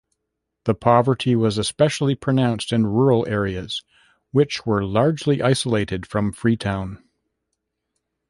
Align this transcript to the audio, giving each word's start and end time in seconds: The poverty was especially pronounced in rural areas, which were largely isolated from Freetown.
The 0.65 0.73
poverty 0.73 1.35
was 1.35 1.59
especially 1.59 2.15
pronounced 2.15 2.73
in 2.73 2.87
rural 2.87 3.23
areas, 3.27 3.83
which 4.31 4.65
were 4.65 4.83
largely 4.83 5.43
isolated 5.43 6.07
from 6.07 6.31
Freetown. 6.31 7.03